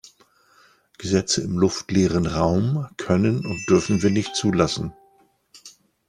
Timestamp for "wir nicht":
4.01-4.35